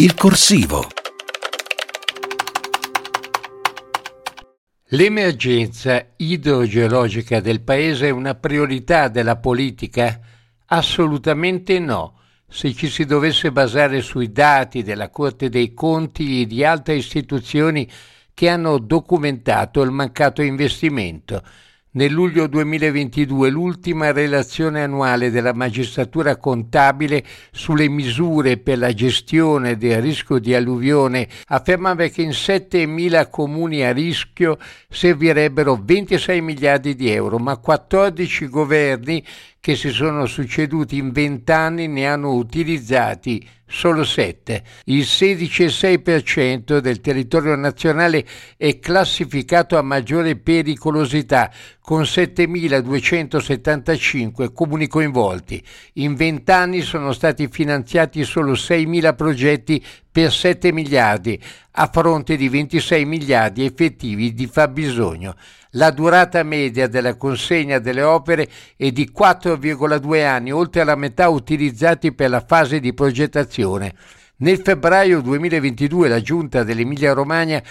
[0.00, 0.86] Il corsivo.
[4.90, 10.20] L'emergenza idrogeologica del Paese è una priorità della politica?
[10.66, 12.20] Assolutamente no.
[12.46, 17.90] Se ci si dovesse basare sui dati della Corte dei Conti e di altre istituzioni
[18.32, 21.42] che hanno documentato il mancato investimento,
[21.90, 30.02] nel luglio 2022 l'ultima relazione annuale della magistratura contabile sulle misure per la gestione del
[30.02, 34.58] rischio di alluvione affermava che in 7.000 comuni a rischio
[34.90, 39.24] servirebbero 26 miliardi di euro, ma 14 governi
[39.60, 44.64] che si sono succeduti in 20 anni ne hanno utilizzati solo 7.
[44.84, 48.24] Il 16,6% del territorio nazionale
[48.56, 55.62] è classificato a maggiore pericolosità, con 7.275 comuni coinvolti.
[55.94, 59.84] In 20 anni sono stati finanziati solo 6.000 progetti
[60.18, 65.36] per 7 miliardi, a fronte di 26 miliardi effettivi di fabbisogno.
[65.72, 72.12] La durata media della consegna delle opere è di 4,2 anni, oltre alla metà utilizzati
[72.12, 73.94] per la fase di progettazione.
[74.38, 77.62] Nel febbraio 2022 la Giunta dell'Emilia-Romagna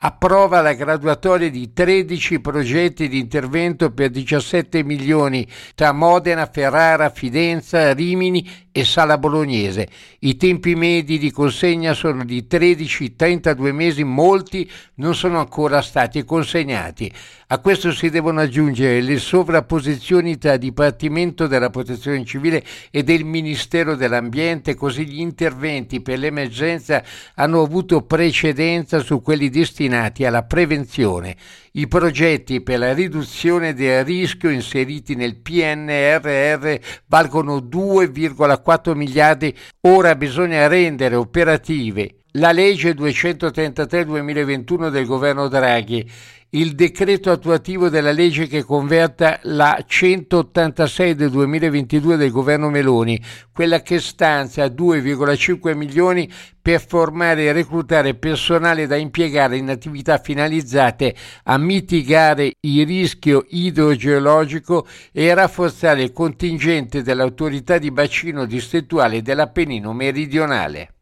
[0.00, 7.94] approva la graduatoria di 13 progetti di intervento per 17 milioni tra Modena, Ferrara, Fidenza,
[7.94, 9.88] Rimini e Sala Bolognese.
[10.18, 17.12] I tempi medi di consegna sono di 13-32 mesi, molti non sono ancora stati consegnati.
[17.48, 23.94] A questo si devono aggiungere le sovrapposizioni tra Dipartimento della Protezione Civile e del Ministero
[23.94, 27.04] dell'Ambiente, così gli interventi per l'emergenza
[27.36, 31.36] hanno avuto precedenza su quelli destinati alla prevenzione.
[31.76, 36.74] I progetti per la riduzione del rischio inseriti nel PNRR
[37.06, 38.62] valgono 2,4
[38.94, 39.54] miliardi.
[39.82, 46.10] Ora bisogna rendere operative la legge 233-2021 del governo Draghi
[46.54, 53.20] il decreto attuativo della legge che converta la 186 del 2022 del governo Meloni,
[53.52, 56.30] quella che stanzia 2,5 milioni
[56.62, 64.86] per formare e reclutare personale da impiegare in attività finalizzate a mitigare il rischio idrogeologico
[65.10, 70.93] e rafforzare il contingente dell'autorità di bacino distrettuale dell'Appennino meridionale.